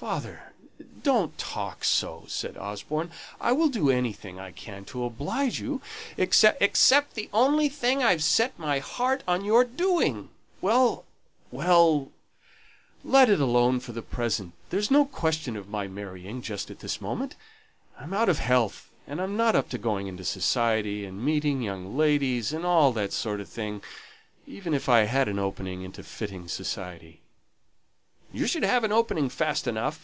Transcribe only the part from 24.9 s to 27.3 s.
had an opening into fitting society."